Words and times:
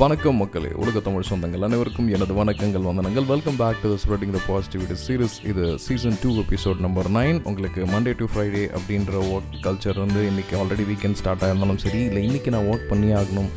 வணக்கம் 0.00 0.36
மக்களே. 0.36 0.68
உலக 0.82 1.00
தமிழ் 1.00 1.26
சொந்தங்கள் 1.30 1.64
அனைவருக்கும் 1.66 2.06
எனது 2.08 2.34
வணக்கங்கள் 2.34 2.84
வந்தனங்கள். 2.88 3.24
Welcome 3.26 3.56
back 3.56 3.80
to 3.82 3.88
spreading 4.02 4.30
the 4.36 4.40
positivity 4.48 4.94
series 5.06 5.34
இது 5.50 5.64
season 5.78 6.16
two 6.22 6.30
episode 6.42 6.78
number 6.84 7.08
nine 7.10 7.38
உங்களுக்கு 7.42 7.84
மண்டே 7.84 8.12
டு 8.20 8.26
ஃப்ரைடே 8.34 8.62
அப்படின்ற 8.78 9.18
ஒர்க் 9.32 9.58
கல்ச்சர் 9.64 9.98
வந்து 9.98 10.20
இன்றைக்கி 10.30 10.54
ஆல்ரெடி 10.60 10.84
வீக்கெண்ட் 10.90 11.18
ஸ்டார்ட் 11.20 11.42
ஆயிருந்தாலும் 11.42 11.80
சரி 11.84 12.00
இல்லை 12.04 12.22
இன்றைக்கி 12.28 12.52
நான் 12.54 12.68
ஒர்க் 12.72 12.86
பண்ணி 12.92 13.10
ஆகணும். 13.20 13.50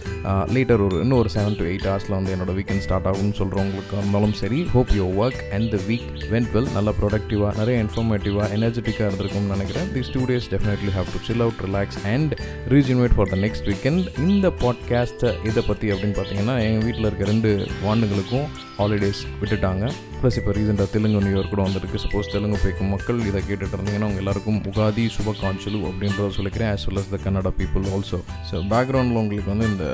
லேட்டர் 0.56 0.84
ஒரு 0.88 0.98
இன்னும் 1.04 1.18
ஒரு 1.18 1.30
செவன் 1.36 1.58
டு 1.60 1.66
எயிட் 1.70 1.88
ஹவர்ஸில் 1.90 2.16
வந்து 2.18 2.36
என்னோட 2.36 2.56
வீக்கெண்ட் 2.58 2.84
ஸ்டார்ட் 2.88 3.08
ஆகும்னு 3.12 3.38
சொல்கிறவங்களுக்கு 3.40 3.98
இருந்தாலும் 4.02 4.36
சரி 4.42 4.60
hope 4.74 4.94
your 5.00 5.16
work 5.24 5.42
and 5.60 5.72
the 5.76 5.80
week 5.88 6.12
went 6.34 6.52
well 6.58 6.70
நல்லா 6.72 6.94
ப்ரொடக்டிவாக 7.02 7.56
நிறைய 7.62 7.84
இன்ஃபர்மேட்டிவாக 7.84 8.50
எனர்ஜெட்டிக்காக 8.60 9.10
இருந்திருக்கும்னு 9.10 9.54
நினைக்கிறேன். 9.56 9.88
These 9.96 10.12
two 10.14 10.24
days 10.34 10.52
definitely 10.56 10.94
have 10.98 11.14
to 11.16 11.24
chill 11.30 11.46
out 11.48 11.64
relax 11.70 12.02
and 12.16 12.36
rejuvenate 12.76 13.18
for 13.18 13.34
the 13.34 13.42
next 13.48 13.68
weekend 13.72 14.06
இந்த 14.28 14.54
பாட்காஸ்ட்டை 14.66 15.34
இதை 15.50 15.64
பற்றி 15.72 15.92
அப்படின்னு 15.92 16.12
பார்த்தீங்கன்னா 16.14 16.32
ஏன்னா 16.40 16.56
எங்கள் 16.68 16.86
வீட்டில் 16.88 17.08
இருக்க 17.10 17.26
ரெண்டு 17.34 17.50
வாண்டுங்களுக்கும் 17.86 18.48
ஹாலிடேஸ் 18.80 19.22
விட்டுட்டாங்க. 19.40 19.86
ப்ளஸ் 20.20 20.38
இப்போ 20.40 20.52
ரீசெண்டாக 20.58 20.88
தெலுங்கு 20.94 21.20
நியூ 21.24 21.34
இயர் 21.36 21.50
கூட 21.52 21.62
வந்திருக்கு. 21.66 21.98
சப்போஸ் 22.04 22.30
தெலுங்கு 22.34 22.58
பேக்கும் 22.64 22.92
மக்கள் 22.94 23.18
இதை 23.30 23.40
கேட்டுட்டு 23.48 23.76
இருந்தீங்கன்னா 23.78 24.08
அவங்க 24.08 24.22
எல்லாருக்கும் 24.24 24.60
உகாதி 24.70 25.04
சுபகாஞ்சலு 25.16 25.80
அப்படின்றத 25.90 26.28
சொல்லிக்கிறேன் 26.38 26.70
as 26.76 26.86
well 26.88 27.00
as 27.02 27.10
the 27.14 27.18
Kannada 27.26 27.52
people 27.60 27.84
also 27.96 28.20
so 28.50 28.62
பேக்ரவுண்டில் 28.74 29.20
உங்களுக்கு 29.22 29.52
வந்து 29.54 29.68
இந்த 29.74 29.88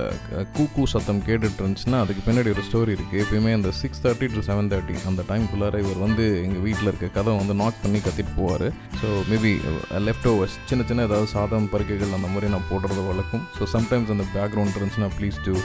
கூக்கு 0.58 0.86
சத்தம் 0.94 1.22
கேட்டுட்டு 1.30 1.62
இருந்துச்சுன்னா 1.64 2.00
அதுக்கு 2.04 2.24
பின்னாடி 2.28 2.52
ஒரு 2.56 2.66
ஸ்டோரி 2.70 2.94
இருக்குது 2.98 3.22
எப்பயுமே 3.24 3.54
அந்த 3.60 3.72
six 3.82 4.04
thirty 4.06 4.30
to 4.36 4.44
seven 4.50 4.70
thirty 4.74 4.98
அந்த 5.12 5.26
டைம்குள்ளார 5.32 5.82
இவர் 5.86 6.00
வந்து 6.06 6.28
எங்கள் 6.46 6.64
வீட்டில் 6.68 6.92
இருக்க 6.92 7.10
கதை 7.18 7.34
வந்து 7.42 7.56
நாக் 7.64 7.82
பண்ணி 7.86 8.02
கத்திட்டு 8.08 8.36
போவார். 8.40 8.68
ஸோ 9.02 9.10
மேபி 9.32 9.54
லெஃப்ட் 10.08 10.30
ஓவர்ஸ் 10.34 10.58
சின்ன 10.72 10.88
சின்ன 10.92 11.08
ஏதாவது 11.10 11.30
சாதம் 11.36 11.70
பருக்கைகள் 11.74 12.16
அந்த 12.20 12.30
மாதிரி 12.36 12.54
நான் 12.56 12.70
போடுறது 12.72 13.04
வழக்கம் 13.10 13.44
ஸோ 13.58 13.70
சம்டைம்ஸ் 13.76 14.14
அந்த 14.18 14.28
பேக்ரவுண்ட் 14.38 14.78
இருந்துச்சுன்னா 14.80 15.12
ப்ளீஸ் 15.20 15.40
டு 15.50 15.56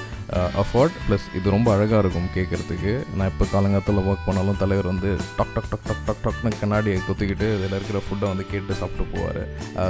அஃபோர்ட் 0.64 0.98
ப்ளஸ் 1.06 1.26
இது 1.38 1.46
ரொம்ப 1.56 1.68
அழகாக 1.74 2.02
இருக்கும் 2.04 2.28
கேட்குறதுக்கு 2.36 2.92
நான் 3.18 3.30
இப்போ 3.32 3.46
காலங்காலத்தில் 3.54 4.00
ஒர்க் 4.10 4.26
பண்ணாலும் 4.28 4.60
தலைவர் 4.62 4.90
வந்து 4.92 5.10
டக் 5.38 5.52
டக் 5.56 5.68
டக் 5.72 5.84
டக் 5.88 6.04
டக் 6.06 6.22
டக்னு 6.26 6.52
கண்ணாடியை 6.60 6.98
குத்திக்கிட்டு 7.08 7.48
இதில் 7.56 7.76
இருக்கிற 7.78 8.00
ஃபுட்டை 8.06 8.26
வந்து 8.32 8.44
கேட்டு 8.52 8.78
சாப்பிட்டு 8.80 9.04
போவார். 9.14 9.42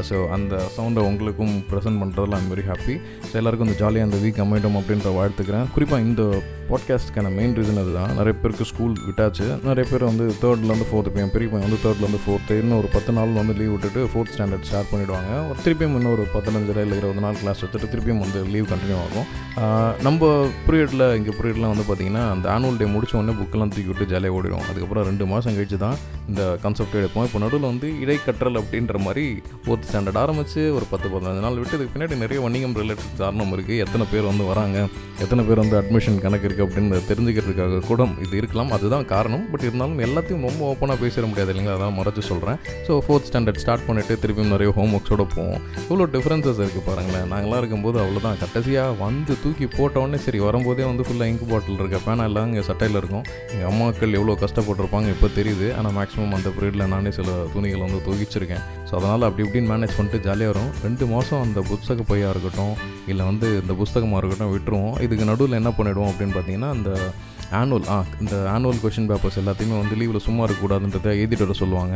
ஸோ 0.09 0.17
அந்த 0.37 0.55
சவுண்டை 0.77 1.03
உங்களுக்கும் 1.11 1.55
ப்ரெசென்ட் 1.71 2.01
பண்ணுறதுல 2.03 2.39
ஐம் 2.41 2.51
வெரி 2.55 2.65
ஹாப்பி 2.71 2.97
ஸோ 3.29 3.35
எல்லாருக்கும் 3.41 3.69
இந்த 3.69 3.79
ஜாலியாக 3.83 4.09
அந்த 4.09 4.21
வீக் 4.25 4.43
அமையட்டும் 4.45 4.79
அப்படின்ற 4.81 5.13
வாழ்த்துக்கிறேன். 5.19 5.67
குறிப்பாக 5.77 6.07
இந்த 6.09 6.23
பாட்காஸ்ட்டுக்கான 6.71 7.31
மெயின் 7.39 7.55
ரீசன் 7.59 7.81
அதுதான். 7.83 8.13
நிறைய 8.19 8.35
பேருக்கு 8.43 8.69
ஸ்கூல் 8.73 8.95
விட்டாச்சு. 9.07 9.47
நிறைய 9.69 9.85
பேர் 9.91 10.05
வந்து 10.11 10.27
தேர்ட்லேருந்து 10.43 10.87
ஃபோர்த்து 10.91 11.15
பையன் 11.17 11.33
பெரிய 11.35 11.49
பையன் 11.53 11.67
வந்து 11.67 11.81
தேர்ட்லேருந்து 11.85 12.21
ஃபோர்த்து 12.27 12.55
இன்னும் 12.63 12.79
ஒரு 12.83 12.89
பத்து 12.95 13.15
நாள் 13.19 13.39
வந்து 13.41 13.57
லீவ் 13.61 13.73
விட்டுட்டு 13.75 14.03
ஃபோர்த் 14.13 14.33
ஸ்டாண்டர்ட் 14.35 14.67
ஸ்டார்ட் 14.69 14.91
பண்ணிவிடுவாங்க 14.93 15.33
ஒரு 15.51 15.59
திருப்பியும் 15.65 15.97
இன்னும் 15.99 16.15
ஒரு 16.17 16.25
பதினஞ்சு 16.37 16.73
இல்லை 16.85 16.97
இருபது 17.01 17.25
நாள் 17.27 17.41
கிளாஸ் 17.43 17.63
வச்சுட்டு 17.65 17.91
திருப்பியும் 17.95 18.23
வந்து 18.25 18.41
லீவ் 18.55 18.71
கண்டினியூ 18.73 18.99
ஆகும். 19.05 19.29
நம்ம 20.07 20.31
பீரியடில் 20.67 21.05
இங்கே 21.19 21.33
பீரியட்லாம் 21.37 21.73
வந்து 21.73 21.85
பார்த்திங்கன்னா 21.87 22.23
அந்த 22.35 22.47
ஆனுவல் 22.53 22.79
டே 22.81 22.87
முடிச்ச 22.93 23.13
உடனே 23.19 23.33
புக்கெல்லாம் 23.39 23.73
தூக்கி 23.73 23.91
விட்டு 23.91 24.05
ஜாலியாக 24.13 24.37
ஓடிடும் 24.37 24.65
அதுக்கப்புறம் 24.69 25.05
ரெண்டு 25.09 25.25
மாதம் 25.33 25.57
கழிச்சு 25.57 25.79
தான் 25.85 25.97
இந்த 26.31 26.43
கான்செப்ட் 26.63 26.97
எடுப்போம். 27.01 27.25
இப்போ 27.29 27.39
நடுவில் 27.43 27.67
வந்து 27.71 27.89
இடைக்கற்றல் 28.03 28.59
அப்படின்ற 28.61 28.99
மாதிரி 29.07 29.25
ஃபோர்த் 29.65 29.87
ஸ்டாண்டர்ட் 29.89 30.19
ஆரம்பித்து 30.23 30.63
ஒரு 30.77 30.87
பத்து 30.93 31.07
பதினஞ்சு 31.15 31.43
நாள் 31.47 31.59
விட்டு 31.63 31.77
இதுக்கு 31.79 31.95
பின்னாடி 31.95 32.17
நிறைய 32.23 32.39
வணிகம் 32.47 32.77
ரிலேட்டட் 32.83 33.19
காரணம் 33.23 33.53
இருக்குது 33.57 33.81
எத்தனை 33.85 34.07
பேர் 34.13 34.29
வந்து 34.31 34.47
வராங்க 34.51 34.79
எத்தனை 35.25 35.43
பேர் 35.49 35.63
வந்து 35.63 35.77
அட்மிஷன் 35.81 36.19
கணக்கு 36.25 36.49
இருக்குது 36.49 36.67
அப்படின்னு 36.67 37.01
தெரிஞ்சுக்கிறதுக்காக 37.11 37.83
கூட 37.91 38.07
இது 38.27 38.35
இருக்கலாம். 38.41 38.73
அதுதான் 38.79 39.07
காரணம். 39.15 39.45
பட் 39.53 39.67
இருந்தாலும் 39.69 40.01
எல்லாத்தையும் 40.07 40.47
ரொம்ப 40.49 40.63
ஓப்பனாக 40.71 40.99
பேசிட 41.03 41.25
முடியாது 41.33 41.53
இல்லைங்களா? 41.55 41.77
அதான் 41.79 41.97
மறைச்சு 41.99 42.25
சொல்கிறேன் 42.31 42.59
ஸோ 42.89 42.95
ஃபோர்த் 43.07 43.29
ஸ்டாண்டர்ட் 43.31 43.63
ஸ்டார்ட் 43.65 43.87
பண்ணிவிட்டு 43.91 44.17
திருப்பியும் 44.25 44.55
நிறைய 44.55 44.71
ஹோம் 44.79 44.95
ஒர்க்ஸோட 44.99 45.27
போவோம். 45.37 45.61
இவ்வளோ 45.87 46.09
டிஃப்ரென்சஸ் 46.17 46.63
இருக்குது 46.65 46.87
பாருங்களேன். 46.89 47.29
நாங்களாம் 47.35 47.63
இருக்கும்போது 47.63 47.99
அவ்வளோதான் 48.05 48.41
கடைசியாக 48.45 48.99
வந்து 49.05 49.35
தூக்கி 49.45 49.69
போட்டோன்னே 49.79 50.21
சரி 50.27 50.41
வர 50.47 50.53
வரும்போதே 50.55 50.85
வந்து 50.91 51.05
ஃபுல்லாக 51.07 51.31
இங்க் 51.33 51.47
பாட்டில் 51.51 51.79
இருக்க. 51.83 51.99
பேனா 52.07 52.25
எல்லாம் 52.31 52.49
இங்கே 52.51 52.63
சட்டையில் 52.69 52.99
இருக்கும். 53.01 53.25
எங்கள் 53.53 53.69
அம்மாக்கள் 53.71 54.17
எவ்வளோ 54.19 54.35
கஷ்டப்பட்டிருப்பாங்க 54.43 55.09
இப்போ 55.15 55.29
தெரியுது. 55.39 55.69
ஆனால் 55.79 55.95
மேக்ஸிமம் 55.99 56.35
அந்த 56.39 56.49
பீரியடில் 56.57 56.91
நானே 56.95 57.11
சில 57.19 57.37
துணிகள் 57.55 57.85
வந்து 57.87 58.01
தூக்கிச்சிருக்கேன் 58.07 58.63
ஸோ 58.89 58.93
அதனால் 58.99 59.27
அப்படி 59.29 59.45
இப்படின்னு 59.47 59.71
மேனேஜ் 59.73 59.97
பண்ணிட்டு 59.99 60.21
ஜாலியாக 60.27 60.53
வரும். 60.53 60.71
ரெண்டு 60.87 61.05
மாதம் 61.13 61.43
அந்த 61.47 61.61
புத்தக 61.71 62.05
பையாக 62.11 62.33
இருக்கட்டும் 62.35 62.75
இல்லை 63.13 63.25
வந்து 63.31 63.49
இந்த 63.63 63.75
புஸ்தகமாக 63.81 64.21
இருக்கட்டும் 64.23 64.53
விட்டுருவோம். 64.55 64.97
இதுக்கு 65.07 65.31
நடுவில் 65.31 65.61
என்ன 65.61 65.73
பண்ணிவிடுவோம் 65.79 66.11
அப்படின்னு 66.13 66.37
பார்த்தீங்கன்னா 66.37 66.71
அந்த 66.77 66.91
ஆனுவல் 67.61 67.87
ஆ 67.95 67.97
ah, 67.97 68.05
இந்த 68.23 68.35
ஆனுவல் 68.53 68.81
கொஷின் 68.83 69.09
பேப்பர்ஸ் 69.11 69.39
எல்லாத்தையுமே 69.41 69.77
வந்து 69.81 69.97
லீவில் 70.01 70.25
சும்மா 70.27 70.43
இருக்கக்கூடாதுன்றதை 70.45 71.11
எழுதிட்டு 71.23 71.45
வர 71.47 71.55
சொல்லுவாங்க. 71.61 71.95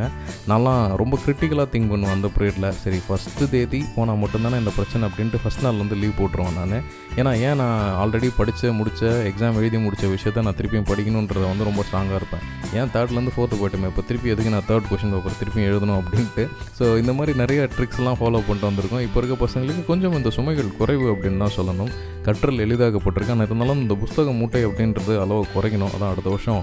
நான்லாம் 0.50 0.82
ரொம்ப 1.00 1.14
கிரிட்டிக்கலாக 1.24 1.68
திங்க் 1.72 1.90
பண்ணுவேன் 1.92 2.14
அந்த 2.16 2.28
பீரியடில் 2.36 2.68
சரி 2.82 2.98
ஃபஸ்ட்டு 3.06 3.48
தேதி 3.54 3.80
போனால் 3.96 4.20
மட்டும்தானே 4.22 4.60
இந்த 4.62 4.72
பிரச்சனை 4.78 5.02
அப்படின்ட்டு 5.08 5.40
ஃபஸ்ட் 5.42 5.64
நாள் 5.66 5.80
வந்து 5.82 5.98
லீவ் 6.02 6.14
போட்டுருவேன் 6.20 6.58
நான். 6.60 6.76
ஏன்னா 7.20 7.32
ஏன் 7.46 7.58
நான் 7.62 7.78
ஆல்ரெடி 8.02 8.28
படித்த 8.40 8.72
முடித்த 8.80 9.10
எக்ஸாம் 9.30 9.58
எழுதி 9.60 9.78
முடித்த 9.86 10.06
விஷயத்த 10.14 10.44
நான் 10.48 10.58
திருப்பியும் 10.58 10.88
படிக்கணுன்றத 10.90 11.44
வந்து 11.52 11.68
ரொம்ப 11.70 11.84
ஸ்ட்ராங்காக 11.88 12.20
இருப்பேன். 12.20 12.44
ஏன் 12.78 12.92
தேர்ட்லேருந்து 12.96 13.34
ஃபோர்த்து 13.36 13.60
போய்ட்டுமே 13.62 13.90
இப்போ 13.92 14.04
திருப்பி 14.10 14.32
எதுக்கு 14.34 14.54
நான் 14.56 14.68
தேர்ட் 14.70 14.90
கொஷின் 14.90 15.14
பேப்பர் 15.14 15.38
திருப்பியும் 15.40 15.68
எழுதணும் 15.70 15.98
அப்படின்ட்டு. 16.02 16.44
ஸோ 16.78 16.84
இந்த 17.02 17.14
மாதிரி 17.18 17.34
நிறைய 17.42 17.62
ட்ரிக்ஸ்லாம் 17.76 18.20
ஃபாலோ 18.20 18.42
பண்ணிட்டு 18.48 18.70
வந்திருக்கோம். 18.70 19.04
இப்போ 19.08 19.20
இருக்க 19.20 19.36
பசங்களுக்கு 19.46 19.84
கொஞ்சம் 19.90 20.16
இந்த 20.20 20.32
சுமைகள் 20.38 20.76
குறைவு 20.80 21.06
அப்படின்னு 21.14 21.42
தான் 21.44 21.56
சொல்லணும். 21.58 21.92
கற்றல் 22.28 22.64
எளிதாக்கப்பட்டிருக்கு 22.66 23.34
ஆனால் 23.36 23.48
இருந்தாலும் 23.48 23.82
இந்த 23.84 23.96
புஸ்தக 24.02 24.32
மூட்டை 24.40 24.62
அப்படின்றது 24.68 25.14
அளவு 25.24 25.42
குறைக்கணும். 25.54 25.92
அதான் 25.96 26.12
அடுத்த 26.12 26.28
வருஷம் 26.34 26.62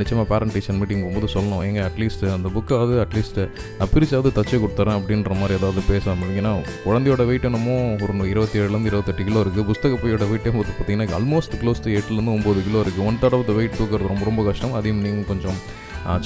நிச்சயமாக 0.00 0.26
பேரண்ட் 0.32 0.54
டீச்சர் 0.56 0.78
மீட்டிங் 0.80 1.02
போகும்போது 1.04 1.28
சொல்லணும். 1.36 1.62
எங்க 1.68 1.80
அட்லீஸ்ட் 1.88 2.24
அந்த 2.36 2.50
புக்காவது 2.56 2.94
அட்லீஸ்ட் 3.04 3.40
நான் 3.78 3.92
பிரிச்சாவது 3.94 4.32
தச்சு 4.38 4.56
கொடுத்துறேன் 4.64 4.98
அப்படின்ற 5.00 5.32
மாதிரி 5.40 5.58
ஏதாவது 5.60 5.82
பேச 5.92 6.14
முடியுங்கன்னா 6.22 6.54
குழந்தையோட 6.86 7.24
வெயிட் 7.30 7.48
என்னமோ 7.50 7.76
ஒரு 8.04 8.12
இருபத்தி 8.32 8.58
ஏழுலேருந்து 8.62 8.90
இருபத்தெட்டு 8.92 9.28
கிலோ 9.28 9.40
இருக்குது 9.44 9.68
புஸ்தக 9.70 9.98
பையோட 10.02 10.26
வெயிட்டே 10.32 10.52
போது 10.56 10.70
பார்த்தீங்கன்னா 10.78 11.16
ஆல்மோஸ்ட் 11.20 11.56
க்ளோஸ் 11.62 11.82
டு 11.86 11.96
எட்டுலேருந்து 11.98 12.36
ஒம்பது 12.38 12.60
கிலோ 12.68 12.80
இருக்குது 12.84 13.06
one 13.10 13.18
third 13.22 13.38
of 13.38 13.48
the 13.50 13.54
weight 13.60 13.78
தூக்கிறது 13.80 14.12
ரொம்ப 14.12 14.24
ரொம்ப 14.30 14.44
கஷ்டம். 14.50 14.76
அதையும் 14.80 15.02
நீங்கள் 15.06 15.28
கொஞ்சம் 15.32 15.58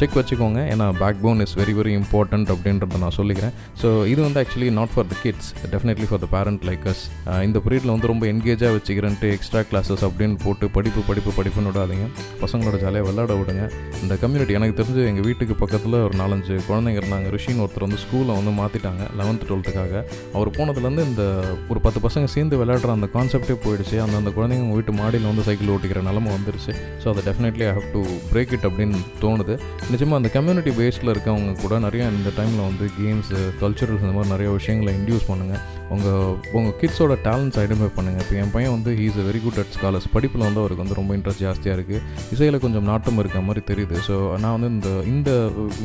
செக் 0.01 0.17
வச்சுக்கோங்க. 0.19 0.61
ஏன்னா 0.73 0.87
backbone 1.25 1.41
is 1.45 1.55
very 1.61 1.75
very 1.79 1.93
important 2.01 2.49
அப்படின்றத 2.55 3.01
நான் 3.05 3.17
சொல்லிக்கிறேன். 3.19 3.55
ஸோ 3.83 3.89
இது 4.13 4.21
வந்து 4.27 4.41
actually 4.43 4.71
not 4.79 4.93
for 4.95 5.09
the 5.13 5.17
kids 5.25 5.51
definitely 5.75 6.07
for 6.11 6.23
the 6.25 6.29
parent 6.35 6.63
like 6.69 6.85
us 6.93 7.03
இந்த 7.49 7.59
பீரியடில் 7.65 7.93
வந்து 7.95 8.11
ரொம்ப 8.13 8.27
என்கேஜாக 8.33 8.73
வச்சுக்கிறேன்ட்டு 8.77 9.31
எக்ஸ்ட்ரா 9.37 9.63
கிளாஸஸ் 9.71 10.05
அப்படின்னு 10.09 10.37
போட்டு 10.45 10.69
படிப்பு 10.77 11.03
படிப்பு 11.11 11.33
படிப்புன்னு 11.39 11.71
விடாதீங்க. 11.73 12.07
பசங்களோட 12.45 12.77
ஜாலியாக 12.85 13.07
விளாட 13.09 13.33
விடுங்க. 13.41 13.65
இந்த 14.05 14.15
கம்யூனிட்டி 14.25 14.57
எனக்கு 14.61 14.77
தெரிஞ்சு 14.81 15.05
எங்கள் 15.11 15.27
வீட்டுக்கு 15.29 15.57
பக்கத்தில் 15.63 15.99
ஒரு 16.07 16.17
நாலஞ்சு 16.23 16.57
குழந்தைங்க 16.69 17.01
இருந்தாங்க. 17.03 17.29
ரிஷின்னு 17.37 17.65
ஒருத்தர் 17.67 17.87
வந்து 17.87 18.01
ஸ்கூலில் 18.05 18.37
வந்து 18.39 18.55
மாற்றிட்டாங்க 18.61 19.05
லெவன்த்து 19.21 19.49
டுவெல்த்துக்காக 19.51 20.03
அவர் 20.37 20.53
போனதுலேருந்து 20.59 21.07
இந்த 21.11 21.25
ஒரு 21.73 21.83
பத்து 21.87 22.03
பசங்க 22.07 22.29
சேர்ந்து 22.37 22.61
விளையாடுற 22.63 22.93
அந்த 22.99 23.11
கான்செப்டே 23.17 23.57
போயிடுச்சு. 23.67 23.97
அந்த 24.07 24.17
அந்த 24.23 24.33
குழந்தைங்க 24.39 24.77
வீட்டு 24.79 24.93
மாடியில் 25.01 25.31
வந்து 25.31 25.47
சைக்கிள் 25.49 25.73
ஓட்டிக்கிற 25.77 26.03
நிலமை 26.11 26.31
வந்துருச்சு. 26.37 26.75
ஸோ 27.03 27.09
அதை 27.15 27.23
definitely 27.31 27.67
I 27.71 27.75
have 27.79 27.91
to 27.97 28.03
break 28.33 28.55
it 28.59 28.69
அப்படின்னு 28.71 29.01
தோணுது. 29.25 29.57
நிச்சயமாக 29.91 30.21
அந்த 30.21 30.31
கம்யூனிட்டி 30.35 30.73
பேஸில் 30.79 31.13
இருக்கவங்க 31.13 31.53
கூட 31.61 31.75
நிறையா 31.79 32.07
இந்த 32.17 32.31
டைமில் 32.39 32.65
வந்து 32.69 32.87
கேம்ஸு 32.99 33.39
கல்ச்சுரல்ஸ் 33.61 34.05
இந்த 34.05 34.15
மாதிரி 34.17 34.33
நிறைய 34.35 34.49
விஷயங்களை 34.51 34.93
இன்டியூஸ் 34.99 35.29
பண்ணுங்கள் 35.31 35.63
உங்கள் 35.95 36.35
உங்கள் 36.53 36.75
கிட்ஸோட 36.81 37.15
டேலண்ட்ஸ் 37.27 37.59
ஐடென்டிஃபை 37.63 37.91
பண்ணுங்கள் 37.99 38.23
இப்போ 38.25 38.35
என் 38.41 38.53
பையன் 38.57 38.75
வந்து 38.77 38.91
he's 38.99 39.19
a 39.23 39.25
very 39.29 39.41
good 39.45 39.61
at 39.63 39.73
scholars 39.77 40.09
படிப்பில் 40.15 40.45
வந்து 40.47 40.61
அவருக்கு 40.63 40.83
வந்து 40.85 40.99
ரொம்ப 41.01 41.13
இன்ட்ரெஸ்ட் 41.19 41.43
ஜாஸ்தியாக 41.47 41.77
இருக்குது 41.79 42.03
இசையில் 42.35 42.63
கொஞ்சம் 42.65 42.87
நாட்டம் 42.91 43.21
இருக்க 43.23 43.41
மாதிரி 43.41 43.63
தெரியுது. 43.71 43.97
ஸோ 44.09 44.17
நான் 44.43 44.55
வந்து 44.57 44.71
இந்த 44.71 44.91
இந்த 45.07 45.31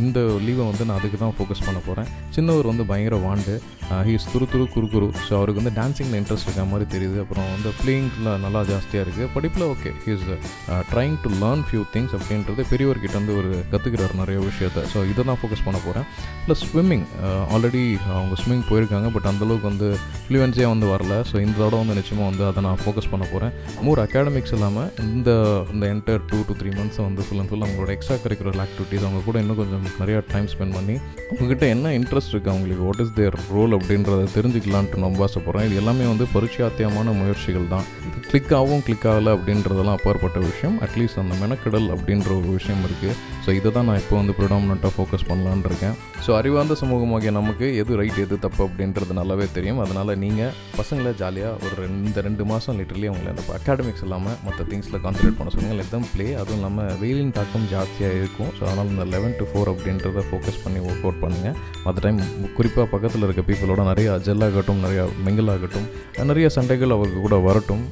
இந்த 0.02 0.20
லீவை 0.48 0.66
வந்து 0.72 0.86
நான் 0.88 1.00
அதுக்கு 1.00 1.20
தான் 1.24 1.36
ஃபோக்கஸ் 1.38 1.64
பண்ண 1.68 1.82
போகிறேன் 1.88 2.10
சின்னவர் 2.38 2.72
வந்து 2.72 2.86
பயங்கர 2.92 3.18
வாண்டு. 3.28 3.56
Uh, 3.86 4.02
ஹீஸ் 4.08 4.26
துரு 4.34 4.46
துரு 4.52 4.66
குரு 4.74 5.08
ஸோ 5.28 5.32
அவருக்கு 5.38 5.62
வந்து 5.62 5.74
டான்ஸிங்கில் 5.80 6.18
இன்ட்ரெஸ்ட் 6.20 6.48
இருக்க 6.48 6.64
மாதிரி 6.72 6.86
தெரியுது. 6.94 7.18
அப்புறம் 7.24 7.48
வந்து 7.56 7.70
பிளேயிங்கில் 7.80 8.30
நல்லா 8.46 8.62
ஜாஸ்தியாக 8.70 9.04
இருக்குது 9.06 9.28
படிப்பில் 9.36 9.66
okay 9.74 9.92
he's 10.06 10.24
trying 10.92 11.18
to 11.24 11.30
uh, 11.30 11.36
learn 11.44 11.64
few 11.70 11.82
things 11.96 12.16
அப்படின்றது 12.18 12.62
பெரியவர்கிட்ட 12.72 13.16
வந்து 13.22 13.36
ஒரு 13.40 13.52
கற்றுக்கிறார் 13.74 14.16
நிறைய 14.22 14.40
விஷயத்த. 14.50 14.86
ஸோ 14.94 14.98
இதை 15.12 15.22
தான் 15.30 15.40
ஃபோக்கஸ் 15.42 15.66
பண்ண 15.68 15.80
போகிறேன் 15.86 16.08
ப்ளஸ் 16.46 16.64
ஸ்விம்மிங் 16.70 17.06
ஆல்ரெடி 17.56 17.84
அவங்க 18.18 18.38
ஸ்விம்மிங் 18.42 18.66
போயிருக்காங்க 18.72 19.10
பட் 19.18 19.28
அந்தளவுக்கு 19.32 19.70
வந்து 19.72 19.90
ஃப்ளூவன்ஸியாக 20.26 20.74
வந்து 20.74 20.90
வரல. 20.94 21.14
ஸோ 21.32 21.36
இந்த 21.46 21.58
தடவை 21.64 21.82
வந்து 21.84 21.98
நிச்சயமாக 22.02 22.28
வந்து 22.32 22.46
அதை 22.50 22.64
நான் 22.68 22.82
ஃபோக்கஸ் 22.84 23.12
பண்ண 23.14 23.26
போகிறேன் 23.34 23.54
மோர் 23.88 24.02
அகாடமிக்ஸ் 24.06 24.56
இல்லாமல் 24.58 24.90
இந்த 25.08 25.30
இந்த 25.74 25.86
enter 25.94 26.22
two 26.32 26.40
to 26.50 26.56
three 26.60 26.72
months 26.80 27.00
வந்து 27.08 27.24
ஃபுல் 27.28 27.42
அண்ட் 27.42 27.52
ஃபுல் 27.52 27.64
அவங்களோட 27.66 27.92
எக்ஸ்ட்ரா 27.96 28.18
கரிக்குலர் 28.26 28.60
ஆக்டிவிட்டீஸ் 28.66 29.06
அவங்க 29.08 29.22
கூட 29.28 29.38
இன்னும் 29.44 29.60
கொஞ்சம் 29.62 29.86
நிறையா 30.02 30.20
டைம் 30.34 30.48
ஸ்பெண்ட் 30.54 30.76
பண்ணி 30.78 30.96
அவங்ககிட்ட 31.32 31.66
என்ன 31.76 31.94
இன்ட்ரெஸ்ட் 32.00 32.32
இருக்குது 32.34 32.54
அவங்களுக்கு? 32.54 32.84
வாட் 32.88 33.02
இஸ் 33.06 33.14
தேர் 33.20 33.38
ரோல் 33.56 33.76
அப்படின்றத 33.78 34.28
தெரிஞ்சுக்கலான்ட்டு 34.38 35.04
ரொம்ப 35.08 35.24
ஆசைப்பட்றேன். 35.28 35.68
இது 35.70 35.80
எல்லாமே 35.82 36.06
வந்து 36.12 36.28
பரிச்சாத்தியமான 36.36 37.14
முயற்சிகள் 37.22 37.72
தான். 37.74 37.86
இது 38.08 38.18
கிளிக் 38.30 38.54
ஆகும் 38.60 38.84
கிளிக் 38.88 39.08
ஆகலை 39.12 39.32
அப்படின்றதெல்லாம் 39.38 39.98
அப்பாற்பட்ட 40.00 40.40
விஷயம். 40.50 40.76
அட்லீஸ்ட் 40.86 41.22
அந்த 41.24 41.36
மெனக்கடல் 41.44 41.88
அப்படின்ற 41.96 42.30
ஒரு 42.40 42.50
விஷயம் 42.58 42.84
இருக்குது 42.88 43.16
ஸோ 43.46 43.50
இதை 43.64 43.72
தான் 43.76 43.86
நான் 43.88 44.00
இப்போ 44.02 44.16
வந்து 44.20 44.34
ப்ரிடாமினண்ட்டாக 44.38 44.90
ஃபோக்கஸ் 44.94 45.24
பண்ணலான்னு 45.28 45.68
இருக்கேன். 45.70 45.94
ஸோ 46.24 46.32
அறிவார்ந்த 46.40 46.76
சமூகமாகிய 46.82 47.30
நமக்கு 47.38 47.66
எது 47.82 47.92
ரைட் 48.00 48.18
எது 48.24 48.36
தப்பு 48.46 48.62
அப்படின்றது 48.66 49.14
நல்லாவே 49.20 49.46
தெரியும். 49.58 49.80
அதனால் 49.84 50.12
நீங்கள் 50.24 50.52
பசங்களை 50.80 51.12
ஜாலியாக 51.22 51.62
ஒரு 51.66 51.76
ரெண்டு 51.84 52.22
ரெண்டு 52.26 52.44
மாதம் 52.50 52.76
லிட்டர்லி 52.80 53.08
அவங்கள 53.12 53.30
அந்த 53.34 53.44
அகாடமிக்ஸ் 53.58 54.04
இல்லாமல் 54.06 54.36
மற்ற 54.48 54.66
திங்ஸில் 54.72 55.00
கான்சன்ட்ரேட் 55.06 55.38
பண்ண 55.38 55.54
சொல்லுங்கள் 55.54 55.80
லெட் 55.82 55.94
தம் 55.94 56.08
ப்ளே 56.16 56.28
அதுவும் 56.42 56.60
இல்லாமல் 56.60 56.90
வெயிலின் 57.04 57.34
தாக்கம் 57.38 57.68
ஜாஸ்தியாக 57.74 58.18
இருக்கும். 58.22 58.50
ஸோ 58.58 58.62
அதனால் 58.68 58.92
இந்த 58.96 59.06
லெவன் 59.14 59.38
டு 59.40 59.48
ஃபோர் 59.52 59.72
அப்படின்றத 59.74 60.24
ஃபோக்கஸ் 60.32 60.60
பண்ணி 60.66 60.82
ஒர்க் 60.88 61.06
அவுட் 61.08 61.22
பண்ணுங்கள் 61.24 61.56
மற்ற 61.86 61.98
டைம் 62.08 62.20
குறிப்பாக 62.58 62.86
பக்கத்தில் 62.96 63.26
இருக்க 63.28 63.46
பீப்புளோட 63.52 63.86
நிறைய 63.92 64.18
ஜெல்லாகட்டும் 64.28 64.84
நிறையா 64.88 65.06
மிங்கிள் 65.28 65.54
ஆகட்டும் 65.56 65.88
நிறைய 66.32 66.50
சண்டைகள் 66.58 66.96
அவருக்கு 66.98 67.22
கூட 67.28 67.40
வரட்டும் 67.48 67.86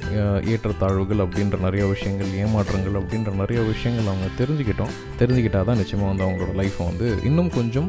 ஏற்றத்தாழ்வுகள் 0.52 1.24
அப்படின்ற 1.26 1.62
நிறைய 1.66 1.86
விஷயங்கள் 1.94 2.30
ஏமாற்றங்கள் 2.44 3.00
அப்படின்ற 3.02 3.32
நிறைய 3.42 3.60
விஷயங்கள் 3.72 4.12
அவங்க 4.12 4.30
தெரிஞ்சுக்கிட்டோம். 4.42 4.94
தெரிஞ்சுக்கிட்டால் 5.62 5.70
தான் 5.70 5.80
நிச்சயமாக 5.80 6.10
வந்து 6.10 6.24
அவங்களோட 6.26 6.52
லைஃப்பை 6.60 6.84
வந்து 6.84 7.06
இன்னும் 7.28 7.50
கொஞ்சம் 7.50 7.88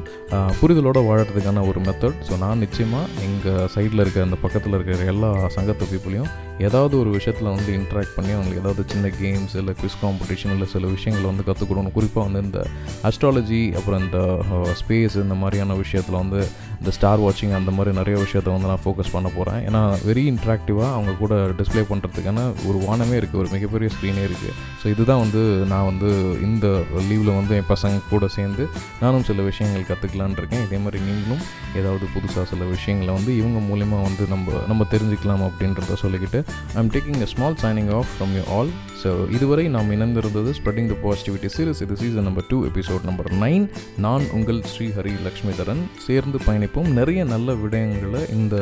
புரிதலோடு 0.60 1.02
வாழறதுக்கான 1.04 1.64
ஒரு 1.70 1.80
மெத்தட் 1.82 2.20
ஸோ 2.28 2.34
நான் 2.40 2.64
நிச்சயமாக 2.66 3.22
எங்கள் 3.26 3.70
சைடில் 3.76 4.04
இருக்கிற 4.04 4.24
அந்த 4.24 4.40
பக்கத்தில் 4.42 4.76
இருக்கிற 4.78 5.12
எல்லா 5.14 5.30
சங்கத்து 5.56 5.90
பீப்புளையும் 5.92 6.32
ஏதாவது 6.60 6.94
ஒரு 7.00 7.10
விஷயத்தில் 7.10 7.50
வந்து 7.50 7.72
இன்ட்ராக்ட் 7.74 8.16
பண்ணி 8.16 8.32
அவங்களுக்கு 8.34 8.62
ஏதாவது 8.64 8.84
சின்ன 8.86 9.08
கேம்ஸ் 9.16 9.56
இல்லை 9.56 9.74
குவிஸ் 9.74 10.00
காம்படிஷன் 10.02 10.54
இல்லை 10.56 10.68
சில 10.68 10.88
விஷயங்களை 10.88 11.26
வந்து 11.26 11.46
கற்றுக் 11.46 11.70
கொடுக்கணும் 11.70 11.96
குறிப்பாக 11.96 12.26
வந்து 12.28 12.44
இந்த 12.44 12.60
அஸ்ட்ராலஜி 13.10 13.62
அப்புறம் 13.74 14.04
இந்த 14.04 14.20
ஸ்பேஸ் 14.82 15.18
இந்த 15.18 15.36
மாதிரியான 15.36 15.76
விஷயத்தில் 15.76 16.20
வந்து 16.20 16.42
இந்த 16.76 16.92
ஸ்டார் 16.92 17.22
வாட்சிங் 17.22 17.56
அந்த 17.56 17.72
மாதிரி 17.72 17.92
நிறைய 17.98 18.16
விஷயத்த 18.18 18.54
வந்து 18.54 18.70
நான் 18.72 18.84
ஃபோக்கஸ் 18.84 19.14
பண்ண 19.14 19.28
போகிறேன் 19.30 19.60
ஏன்னா 19.68 19.82
வெரி 20.08 20.24
இன்ட்ராக்டிவாக 20.32 20.90
அவங்க 20.92 21.12
கூட 21.16 21.34
டிஸ்ப்ளே 21.60 21.84
பண்ணுறதுக்கான 21.90 22.40
ஒரு 22.68 22.78
வானமே 22.86 23.18
இருக்குது 23.20 23.42
ஒரு 23.44 23.52
மிகப்பெரிய 23.54 23.90
ஸ்க்ரீனே 23.94 24.24
இருக்குது 24.28 24.54
ஸோ 24.82 24.88
இதுதான் 24.88 25.22
வந்து 25.22 25.44
நான் 25.66 25.86
வந்து 25.86 26.10
இந்த 26.48 26.68
லீவில் 27.08 27.38
வந்து 27.38 27.53
என் 27.60 27.70
பசங்க 27.74 28.02
கூட 28.12 28.28
சேர்ந்து 28.38 28.64
நானும் 29.04 29.26
சில 29.30 29.42
விஷயங்கள் 29.50 29.88
கற்றுக்கலான் 29.92 30.38
இருக்கேன். 30.40 30.64
இதே 30.68 30.80
மாதிரி 30.86 31.02
நீங்களும் 31.10 31.44
ஏதாவது 31.80 32.06
புதுசாக 32.16 32.46
சில 32.52 32.64
விஷயங்களை 32.74 33.12
வந்து 33.18 33.32
இவங்க 33.42 33.60
மூலிமா 33.70 34.00
வந்து 34.08 34.24
நம்ம 34.34 34.62
நம்ம 34.72 34.88
தெரிஞ்சுக்கலாம் 34.94 35.46
அப்படின்றத 35.50 35.98
சொல்லிக்கிட்டு 36.04 36.42
I'm 36.82 36.92
taking 36.96 37.22
a 37.28 37.30
small 37.34 37.60
signing 37.64 37.92
off 38.00 38.10
from 38.16 38.34
you 38.40 38.44
all 38.58 38.72
so 39.04 39.12
இதுவரை 39.38 39.66
நாம் 39.76 39.90
இணைந்திருந்தது 39.96 40.52
ஸ்ப்ரெட்டிங் 40.58 40.90
த 40.92 40.98
பாசிட்டிவிட்டி 41.06 41.50
சீரிஸ் 41.56 41.82
இது 41.86 41.96
season 42.02 42.28
number 42.30 42.46
two 42.52 42.58
episode 42.70 43.08
number 43.10 43.30
nine 43.46 43.66
நான் 44.06 44.26
உங்கள் 44.38 44.62
ஸ்ரீ 44.74 44.88
ஹரி 44.98 45.16
லக்ஷ்மிதரன். 45.28 45.82
சேர்ந்து 46.06 46.38
பயணிப்போம். 46.46 46.90
நிறைய 47.00 47.24
நல்ல 47.34 47.54
விடயங்களை 47.64 48.22
இந்த 48.38 48.56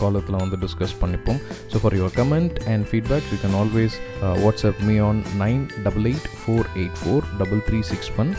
காலத்தில் 0.00 0.40
வந்து 0.42 0.58
டிஸ்கஸ் 0.64 0.96
பண்ணிப்போம். 1.02 1.40
So 1.72 1.82
for 1.82 1.96
your 1.98 2.16
comment 2.20 2.58
and 2.72 2.86
feedback 2.90 3.28
you 3.32 3.38
can 3.44 3.56
always 3.62 3.96
WhatsApp 4.44 4.82
me 4.88 4.96
on 5.08 5.22
nine 5.44 5.62
double 5.86 6.08
eight 6.12 6.28
four 6.40 6.68
eight 6.80 6.98
four 7.02 7.24
double 7.42 7.62
three 7.68 7.80
six 7.92 8.12
one 8.24 8.32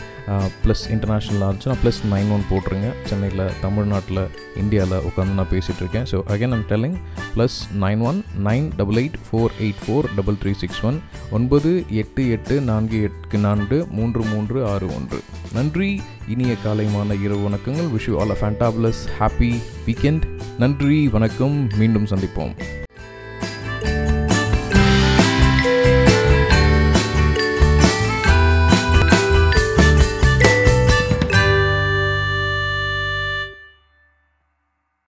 plus 0.62 0.84
இன்டர்நேஷ்னலாக 0.94 1.48
இருந்துச்சுன்னா 1.48 1.78
ப்ளஸ் 1.82 2.00
நைன் 2.12 2.30
ஒன் 2.36 2.44
போட்டுருங்க 2.50 2.88
சென்னையில் 3.08 3.42
தமிழ்நாட்டில் 3.64 4.22
இந்தியாவில் 4.62 5.04
உட்காந்து 5.08 5.38
நான் 5.40 5.52
பேசிகிட்டு 5.52 5.82
இருக்கேன். 5.84 6.06
So 6.12 6.18
again 6.34 6.54
I'm 6.56 6.66
telling 6.72 6.96
plus 7.34 7.58
nine 7.84 8.02
one 8.10 8.18
nine 8.48 8.66
double 8.80 9.00
eight 9.02 9.18
four 9.26 9.54
eight 9.64 9.82
four 9.84 10.08
double 10.18 10.38
three 10.42 10.54
six 10.62 10.82
one 10.90 10.98
ஒன்பது 11.38 11.72
எட்டு 12.02 12.24
எட்டு 12.36 12.56
நான்கு 12.70 12.98
எட்டு 13.08 13.38
நான்கு 13.46 13.78
மூன்று 13.98 14.24
மூன்று 14.32 14.58
ஆறு 14.72 14.88
ஒன்று. 14.96 15.20
நன்றி 15.58 15.90
இனிய 16.34 16.54
காலைமான 16.64 17.18
இரவு 17.26 17.42
வணக்கங்கள். 17.48 17.90
Wish 17.94 18.08
you 18.10 18.16
all 18.22 18.34
a 18.36 18.38
fantabulous 18.42 19.04
happy 19.20 19.52
weekend 19.86 20.26
நன்றி 20.64 20.98
வணக்கம். 21.18 21.56
மீண்டும் 21.82 22.10
சந்திப்போம். 22.14 22.54